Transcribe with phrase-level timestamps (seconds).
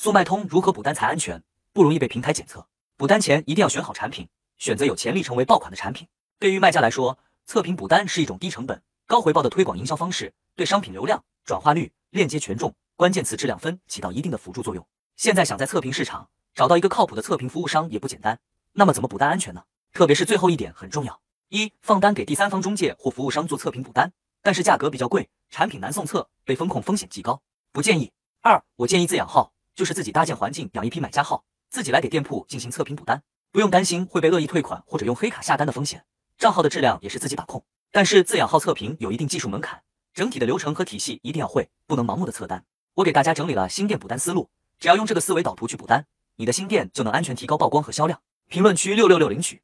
[0.00, 1.42] 速卖通如何补单才安全，
[1.72, 2.64] 不容易被平台检测？
[2.96, 6.06] 补单前一定要选好产品，选择有潜力成为爆款的产品。
[6.38, 14.86] 对于卖家来说，测评补单是一种低成本、高回报的推广营销方式，对商品流量、转化率、链接权重、关键词质量分起到一定的辅助作用。
[15.16, 18.38] 现在想在测评市场找到一个靠谱的测评服务商也不简单，
[18.74, 19.64] 那么怎么补单安全呢？
[19.92, 24.12] 特别是最后一点很重要：一、放单给第三方中介或服务商做测评补单，
[24.42, 27.42] 但是价格比较贵，产品难送测，被风控风险极高，
[27.72, 28.12] 不建议。
[28.42, 29.52] 二、我建议自养号。
[29.78, 36.04] 就是自己搭建环境，养一批买家号，自己来给店铺进行测评补单，不用担心会被恶意退款或者用黑卡下单的风险。
[36.36, 39.80] 账号的质量也是自己把控，但是自养号测评有一定技术门槛，
[40.12, 42.64] 整体的流程和体系一定要会，不能盲目的测单。
[42.94, 46.04] 我给大家整理了新店补单思路，只要用这个思维导图去补单，
[46.34, 48.20] 你的新店就能安全提高曝光和销量。
[48.48, 49.62] 评论区六六六领取。